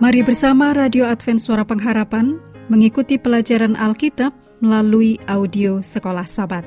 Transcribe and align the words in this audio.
Mari 0.00 0.24
bersama 0.24 0.72
Radio 0.72 1.04
Advent 1.04 1.44
Suara 1.44 1.60
Pengharapan 1.60 2.40
mengikuti 2.72 3.20
pelajaran 3.20 3.76
Alkitab 3.76 4.32
melalui 4.64 5.20
audio 5.28 5.84
Sekolah 5.84 6.24
Sabat. 6.24 6.64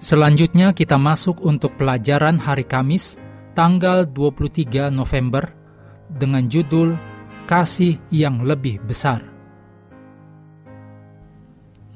Selanjutnya 0.00 0.72
kita 0.72 0.96
masuk 0.96 1.44
untuk 1.44 1.76
pelajaran 1.76 2.40
hari 2.40 2.64
Kamis, 2.64 3.20
tanggal 3.52 4.08
23 4.08 4.88
November 4.88 5.52
dengan 6.08 6.48
judul 6.48 6.96
Kasih 7.44 8.00
yang 8.08 8.48
Lebih 8.48 8.80
Besar. 8.80 9.20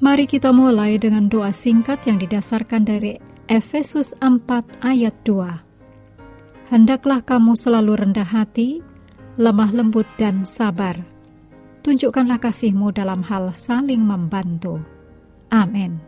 Mari 0.05 0.29
kita 0.29 0.53
mulai 0.53 1.01
dengan 1.01 1.33
doa 1.33 1.49
singkat 1.49 2.05
yang 2.05 2.21
didasarkan 2.21 2.85
dari 2.85 3.17
Efesus 3.49 4.13
4 4.21 4.85
ayat 4.85 5.17
2. 5.25 6.69
Hendaklah 6.69 7.25
kamu 7.25 7.57
selalu 7.57 8.05
rendah 8.05 8.29
hati, 8.29 8.85
lemah 9.35 9.71
lembut 9.75 10.07
dan 10.15 10.47
sabar. 10.47 10.95
Tunjukkanlah 11.83 12.39
kasihmu 12.41 12.95
dalam 12.95 13.21
hal 13.27 13.51
saling 13.53 14.01
membantu. 14.01 14.81
Amin. 15.51 16.01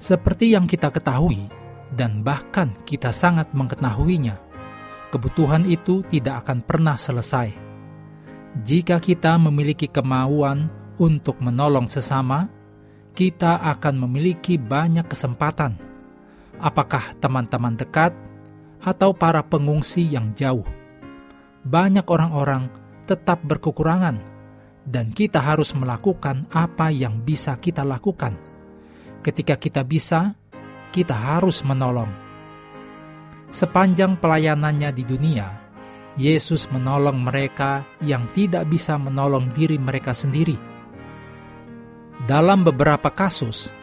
Seperti 0.00 0.52
yang 0.52 0.68
kita 0.68 0.92
ketahui, 0.92 1.48
dan 1.96 2.20
bahkan 2.20 2.76
kita 2.84 3.08
sangat 3.08 3.48
mengetahuinya, 3.56 4.36
kebutuhan 5.08 5.64
itu 5.64 6.04
tidak 6.12 6.44
akan 6.44 6.60
pernah 6.60 6.96
selesai. 7.00 7.48
Jika 8.68 9.00
kita 9.00 9.40
memiliki 9.40 9.88
kemauan 9.88 10.68
untuk 11.00 11.40
menolong 11.40 11.88
sesama, 11.88 12.52
kita 13.14 13.62
akan 13.62 14.04
memiliki 14.04 14.58
banyak 14.58 15.06
kesempatan. 15.06 15.78
Apakah 16.58 17.14
teman-teman 17.22 17.78
dekat 17.78 18.10
atau 18.82 19.14
para 19.14 19.40
pengungsi 19.46 20.02
yang 20.02 20.34
jauh? 20.34 20.66
Banyak 21.62 22.04
orang-orang 22.10 22.68
tetap 23.06 23.40
berkekurangan, 23.46 24.18
dan 24.84 25.14
kita 25.14 25.38
harus 25.38 25.72
melakukan 25.72 26.50
apa 26.50 26.90
yang 26.90 27.22
bisa 27.22 27.54
kita 27.56 27.86
lakukan. 27.86 28.34
Ketika 29.22 29.56
kita 29.56 29.86
bisa, 29.86 30.34
kita 30.90 31.14
harus 31.14 31.62
menolong. 31.62 32.10
Sepanjang 33.54 34.18
pelayanannya 34.18 34.90
di 34.90 35.06
dunia, 35.06 35.48
Yesus 36.18 36.66
menolong 36.68 37.22
mereka 37.22 37.86
yang 38.02 38.26
tidak 38.34 38.66
bisa 38.66 38.98
menolong 38.98 39.48
diri 39.54 39.78
mereka 39.78 40.10
sendiri 40.10 40.73
dalam 42.24 42.62
beberapa 42.62 43.10
kasus, 43.10 43.74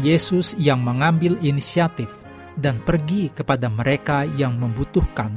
Yesus 0.00 0.54
yang 0.56 0.80
mengambil 0.80 1.36
inisiatif 1.42 2.08
dan 2.56 2.80
pergi 2.80 3.32
kepada 3.32 3.68
mereka 3.68 4.24
yang 4.24 4.56
membutuhkan. 4.56 5.36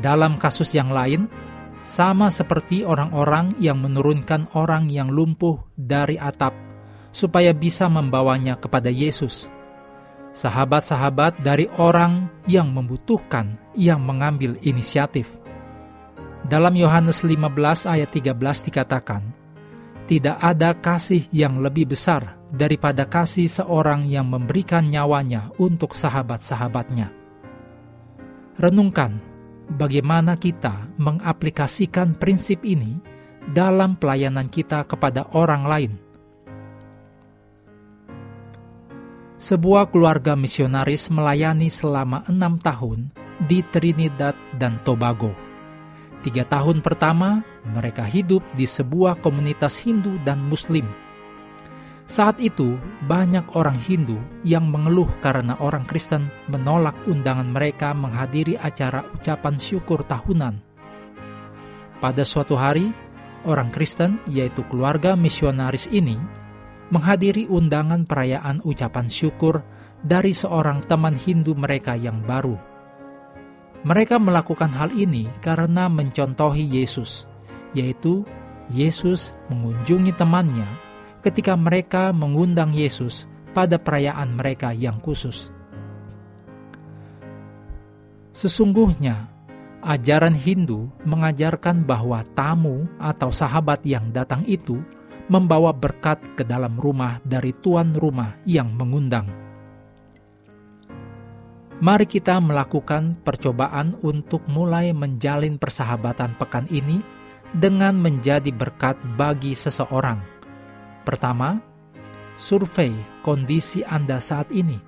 Dalam 0.00 0.38
kasus 0.40 0.74
yang 0.74 0.90
lain, 0.90 1.30
sama 1.84 2.32
seperti 2.32 2.82
orang-orang 2.82 3.54
yang 3.60 3.78
menurunkan 3.78 4.48
orang 4.56 4.88
yang 4.88 5.12
lumpuh 5.12 5.60
dari 5.76 6.16
atap 6.16 6.56
supaya 7.14 7.52
bisa 7.54 7.86
membawanya 7.86 8.58
kepada 8.58 8.90
Yesus. 8.90 9.52
Sahabat-sahabat 10.34 11.46
dari 11.46 11.70
orang 11.78 12.26
yang 12.50 12.74
membutuhkan 12.74 13.54
yang 13.78 14.02
mengambil 14.02 14.58
inisiatif. 14.66 15.30
Dalam 16.42 16.74
Yohanes 16.74 17.22
15 17.22 17.86
ayat 17.86 18.10
13 18.10 18.66
dikatakan, 18.66 19.43
tidak 20.04 20.36
ada 20.40 20.76
kasih 20.76 21.24
yang 21.32 21.64
lebih 21.64 21.88
besar 21.88 22.36
daripada 22.52 23.08
kasih 23.08 23.48
seorang 23.48 24.04
yang 24.04 24.28
memberikan 24.28 24.84
nyawanya 24.84 25.48
untuk 25.56 25.96
sahabat-sahabatnya. 25.96 27.08
Renungkan 28.60 29.18
bagaimana 29.74 30.36
kita 30.36 30.92
mengaplikasikan 31.00 32.14
prinsip 32.20 32.62
ini 32.62 33.00
dalam 33.48 33.96
pelayanan 33.96 34.52
kita 34.52 34.84
kepada 34.84 35.26
orang 35.32 35.64
lain. 35.64 35.92
Sebuah 39.40 39.92
keluarga 39.92 40.38
misionaris 40.38 41.12
melayani 41.12 41.68
selama 41.68 42.24
enam 42.30 42.56
tahun 42.56 43.12
di 43.44 43.60
Trinidad 43.68 44.32
dan 44.56 44.80
Tobago 44.86 45.43
Tiga 46.24 46.48
tahun 46.48 46.80
pertama, 46.80 47.44
mereka 47.68 48.00
hidup 48.00 48.40
di 48.56 48.64
sebuah 48.64 49.20
komunitas 49.20 49.76
Hindu 49.84 50.16
dan 50.24 50.40
Muslim. 50.40 50.88
Saat 52.08 52.40
itu, 52.40 52.80
banyak 53.04 53.52
orang 53.52 53.76
Hindu 53.76 54.16
yang 54.40 54.72
mengeluh 54.72 55.08
karena 55.20 55.52
orang 55.60 55.84
Kristen 55.84 56.32
menolak 56.48 56.96
undangan 57.04 57.44
mereka 57.44 57.92
menghadiri 57.92 58.56
acara 58.56 59.04
ucapan 59.12 59.60
syukur 59.60 60.00
tahunan. 60.00 60.64
Pada 62.00 62.24
suatu 62.24 62.56
hari, 62.56 62.88
orang 63.44 63.68
Kristen, 63.68 64.16
yaitu 64.24 64.64
keluarga 64.72 65.12
misionaris 65.12 65.92
ini, 65.92 66.16
menghadiri 66.88 67.52
undangan 67.52 68.08
perayaan 68.08 68.64
ucapan 68.64 69.12
syukur 69.12 69.60
dari 70.00 70.32
seorang 70.32 70.88
teman 70.88 71.20
Hindu 71.20 71.52
mereka 71.52 72.00
yang 72.00 72.24
baru 72.24 72.73
mereka 73.84 74.16
melakukan 74.16 74.72
hal 74.72 74.90
ini 74.96 75.28
karena 75.44 75.92
mencontohi 75.92 76.64
Yesus, 76.64 77.28
yaitu 77.76 78.24
Yesus 78.72 79.36
mengunjungi 79.52 80.16
temannya 80.16 80.64
ketika 81.20 81.52
mereka 81.52 82.08
mengundang 82.16 82.72
Yesus 82.72 83.28
pada 83.52 83.76
perayaan 83.76 84.40
mereka 84.40 84.72
yang 84.72 84.96
khusus. 85.04 85.52
Sesungguhnya, 88.32 89.28
ajaran 89.84 90.34
Hindu 90.34 90.88
mengajarkan 91.04 91.84
bahwa 91.84 92.24
tamu 92.32 92.88
atau 92.96 93.28
sahabat 93.28 93.84
yang 93.84 94.10
datang 94.10 94.42
itu 94.48 94.80
membawa 95.28 95.76
berkat 95.76 96.18
ke 96.34 96.42
dalam 96.42 96.80
rumah 96.80 97.20
dari 97.20 97.52
tuan 97.60 97.92
rumah 97.92 98.32
yang 98.48 98.72
mengundang 98.74 99.43
Mari 101.82 102.06
kita 102.06 102.38
melakukan 102.38 103.18
percobaan 103.26 103.98
untuk 104.06 104.46
mulai 104.46 104.94
menjalin 104.94 105.58
persahabatan 105.58 106.38
pekan 106.38 106.70
ini 106.70 107.02
dengan 107.50 107.98
menjadi 107.98 108.50
berkat 108.54 108.94
bagi 109.18 109.58
seseorang. 109.58 110.22
Pertama, 111.02 111.58
survei 112.38 112.94
kondisi 113.26 113.82
Anda 113.82 114.22
saat 114.22 114.54
ini. 114.54 114.78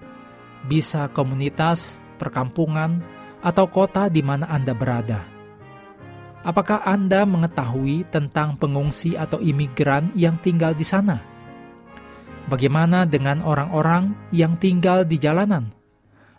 Bisa 0.66 1.10
komunitas, 1.10 1.98
perkampungan, 2.22 3.02
atau 3.42 3.66
kota 3.66 4.06
di 4.06 4.22
mana 4.22 4.46
Anda 4.46 4.74
berada. 4.74 5.22
Apakah 6.46 6.86
Anda 6.86 7.26
mengetahui 7.26 8.06
tentang 8.14 8.54
pengungsi 8.54 9.18
atau 9.18 9.42
imigran 9.42 10.14
yang 10.14 10.38
tinggal 10.38 10.74
di 10.78 10.86
sana? 10.86 11.18
Bagaimana 12.46 13.02
dengan 13.02 13.42
orang-orang 13.42 14.14
yang 14.30 14.54
tinggal 14.54 15.02
di 15.02 15.18
jalanan? 15.18 15.75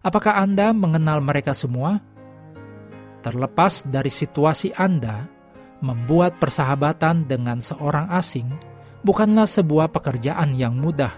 Apakah 0.05 0.37
Anda 0.37 0.71
mengenal 0.77 1.19
mereka 1.25 1.57
semua? 1.57 1.97
Terlepas 3.25 3.81
dari 3.81 4.13
situasi 4.13 4.71
Anda, 4.77 5.25
membuat 5.81 6.37
persahabatan 6.37 7.25
dengan 7.25 7.61
seorang 7.61 8.09
asing 8.13 8.49
bukanlah 9.01 9.49
sebuah 9.49 9.89
pekerjaan 9.93 10.53
yang 10.53 10.77
mudah. 10.77 11.13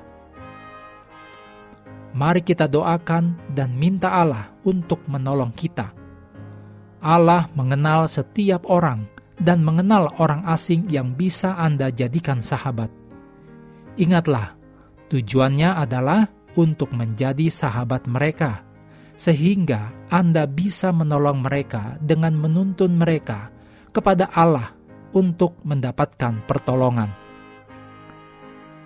Mari 2.16 2.42
kita 2.42 2.66
doakan 2.66 3.54
dan 3.54 3.76
minta 3.78 4.10
Allah 4.10 4.50
untuk 4.66 5.06
menolong 5.06 5.54
kita. 5.54 5.94
Allah 7.00 7.48
mengenal 7.54 8.10
setiap 8.10 8.68
orang 8.68 9.08
dan 9.40 9.64
mengenal 9.64 10.12
orang 10.20 10.44
asing 10.50 10.90
yang 10.92 11.16
bisa 11.16 11.56
Anda 11.56 11.94
jadikan 11.94 12.44
sahabat. 12.44 12.92
Ingatlah, 13.96 14.58
tujuannya 15.08 15.80
adalah 15.80 16.28
untuk 16.58 16.92
menjadi 16.92 17.48
sahabat 17.48 18.10
mereka 18.10 18.69
sehingga 19.20 19.92
Anda 20.08 20.48
bisa 20.48 20.96
menolong 20.96 21.44
mereka 21.44 22.00
dengan 22.00 22.40
menuntun 22.40 22.96
mereka 22.96 23.52
kepada 23.92 24.32
Allah 24.32 24.72
untuk 25.12 25.60
mendapatkan 25.68 26.48
pertolongan. 26.48 27.12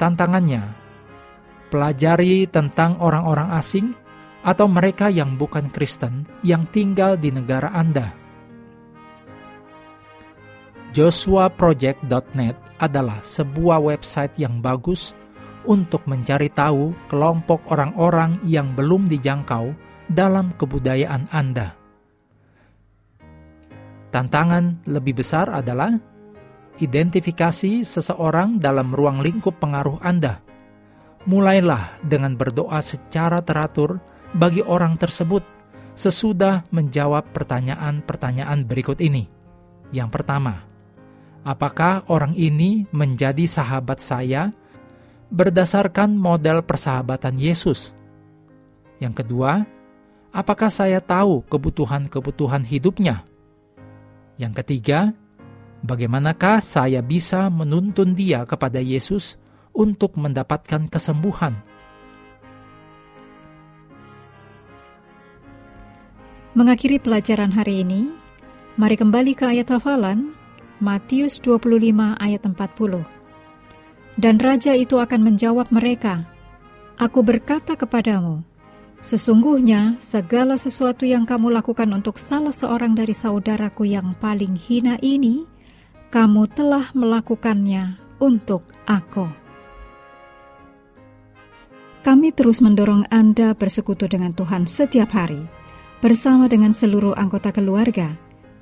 Tantangannya, 0.01 0.73
pelajari 1.69 2.49
tentang 2.49 2.97
orang-orang 2.97 3.53
asing 3.53 3.93
atau 4.41 4.65
mereka 4.65 5.13
yang 5.13 5.37
bukan 5.37 5.69
Kristen 5.69 6.25
yang 6.41 6.65
tinggal 6.73 7.13
di 7.13 7.29
negara 7.29 7.69
Anda. 7.69 8.09
JoshuaProject.net 10.97 12.57
adalah 12.81 13.21
sebuah 13.21 13.77
website 13.85 14.33
yang 14.41 14.65
bagus 14.65 15.13
untuk 15.69 16.09
mencari 16.09 16.49
tahu 16.49 16.91
kelompok 17.05 17.69
orang-orang 17.69 18.41
yang 18.43 18.73
belum 18.73 19.07
dijangkau 19.07 19.92
dalam 20.09 20.55
kebudayaan 20.57 21.31
Anda. 21.31 21.75
Tantangan 24.13 24.85
lebih 24.85 25.25
besar 25.25 25.49
adalah 25.49 25.97
identifikasi 26.77 27.81
seseorang 27.81 28.61
dalam 28.61 28.93
ruang 28.93 29.25
lingkup 29.25 29.57
pengaruh 29.57 29.97
Anda. 30.05 30.41
Mulailah 31.25 32.03
dengan 32.03 32.37
berdoa 32.37 32.83
secara 32.83 33.41
teratur 33.41 33.97
bagi 34.35 34.61
orang 34.61 34.97
tersebut 34.97 35.41
sesudah 35.93 36.65
menjawab 36.73 37.29
pertanyaan-pertanyaan 37.31 38.65
berikut 38.65 38.97
ini. 39.01 39.29
Yang 39.93 40.09
pertama, 40.19 40.65
apakah 41.45 42.05
orang 42.09 42.33
ini 42.33 42.89
menjadi 42.89 43.45
sahabat 43.45 44.01
saya 44.01 44.49
berdasarkan 45.29 46.17
model 46.17 46.65
persahabatan 46.65 47.37
Yesus? 47.37 47.93
Yang 48.97 49.25
kedua, 49.25 49.65
apakah 50.33 50.73
saya 50.73 50.97
tahu 50.99 51.45
kebutuhan-kebutuhan 51.47 52.65
hidupnya? 52.65 53.21
Yang 54.41 54.65
ketiga, 54.65 55.13
bagaimanakah 55.85 56.59
saya 56.59 57.05
bisa 57.05 57.47
menuntun 57.53 58.17
dia 58.17 58.41
kepada 58.49 58.81
Yesus 58.81 59.37
untuk 59.71 60.17
mendapatkan 60.17 60.89
kesembuhan? 60.89 61.61
Mengakhiri 66.53 67.01
pelajaran 67.01 67.53
hari 67.53 67.81
ini, 67.85 68.13
mari 68.77 68.97
kembali 68.97 69.33
ke 69.33 69.45
ayat 69.57 69.73
hafalan 69.73 70.33
Matius 70.81 71.41
25 71.41 71.81
ayat 72.21 72.41
40. 72.45 73.05
Dan 74.13 74.37
raja 74.37 74.77
itu 74.77 75.01
akan 75.01 75.21
menjawab 75.25 75.73
mereka, 75.73 76.29
Aku 77.01 77.25
berkata 77.25 77.73
kepadamu, 77.73 78.45
sesungguhnya 79.03 79.99
segala 79.99 80.55
sesuatu 80.55 81.03
yang 81.03 81.27
kamu 81.27 81.51
lakukan 81.51 81.91
untuk 81.91 82.15
salah 82.15 82.55
seorang 82.55 82.95
dari 82.95 83.11
saudaraku 83.11 83.83
yang 83.83 84.15
paling 84.17 84.55
hina 84.55 84.95
ini, 85.03 85.43
kamu 86.07 86.47
telah 86.55 86.89
melakukannya 86.95 87.99
untuk 88.23 88.63
aku. 88.87 89.27
Kami 92.03 92.31
terus 92.35 92.59
mendorong 92.63 93.07
Anda 93.11 93.55
bersekutu 93.55 94.07
dengan 94.07 94.31
Tuhan 94.35 94.67
setiap 94.67 95.11
hari 95.11 95.39
bersama 96.03 96.51
dengan 96.51 96.75
seluruh 96.75 97.15
anggota 97.15 97.51
keluarga, 97.55 98.15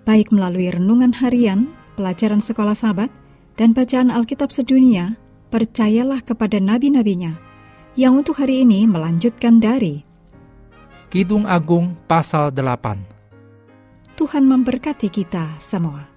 baik 0.06 0.30
melalui 0.30 0.70
renungan 0.70 1.10
harian, 1.10 1.74
pelajaran 1.98 2.38
sekolah 2.38 2.78
sahabat, 2.78 3.10
dan 3.58 3.74
bacaan 3.74 4.14
Alkitab 4.14 4.54
sedunia, 4.54 5.18
percayalah 5.50 6.22
kepada 6.22 6.62
nabi-nabinya, 6.62 7.34
yang 7.98 8.14
untuk 8.14 8.38
hari 8.38 8.62
ini 8.62 8.86
melanjutkan 8.86 9.58
dari 9.58 10.11
Kidung 11.12 11.44
Agung 11.44 12.00
pasal 12.08 12.56
8 12.56 14.16
Tuhan 14.16 14.48
memberkati 14.48 15.12
kita 15.12 15.60
semua. 15.60 16.11